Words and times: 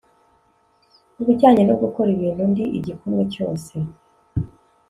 Ku 1.13 1.21
bijyanye 1.27 1.63
no 1.65 1.75
gukora 1.81 2.09
ibintu 2.15 2.41
Ndi 2.51 2.65
igikumwe 2.77 3.23
cyose 3.33 3.73